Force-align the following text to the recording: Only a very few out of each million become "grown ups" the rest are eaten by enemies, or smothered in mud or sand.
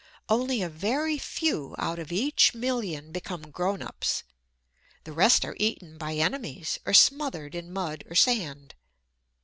Only 0.29 0.63
a 0.63 0.67
very 0.67 1.19
few 1.19 1.75
out 1.77 1.99
of 1.99 2.11
each 2.11 2.55
million 2.55 3.11
become 3.11 3.51
"grown 3.51 3.83
ups" 3.83 4.23
the 5.03 5.11
rest 5.13 5.45
are 5.45 5.55
eaten 5.59 5.99
by 5.99 6.15
enemies, 6.15 6.79
or 6.87 6.93
smothered 6.95 7.53
in 7.53 7.71
mud 7.71 8.05
or 8.09 8.15
sand. 8.15 8.73